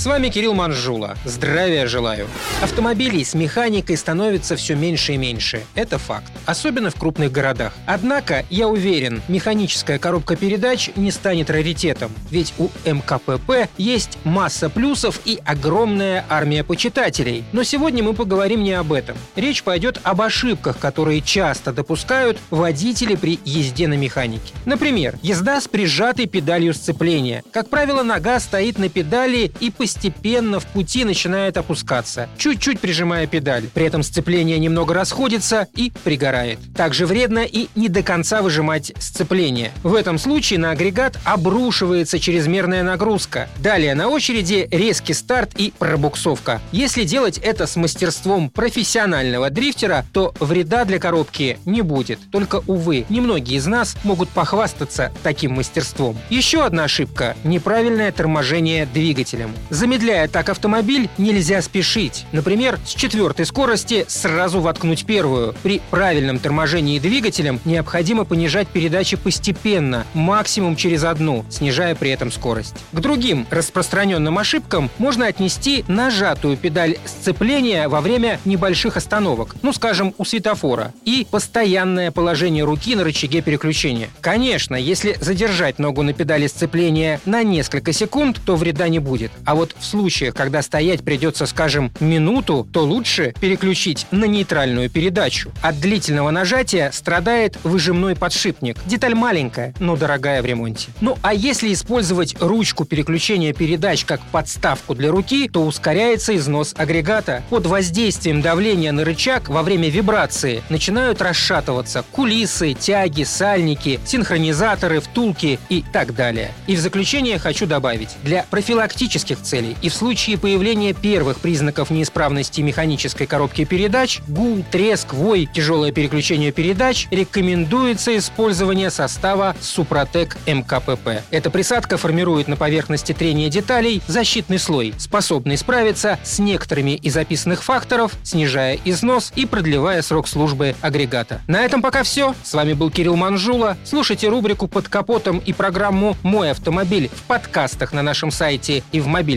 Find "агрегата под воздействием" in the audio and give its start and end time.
106.74-108.40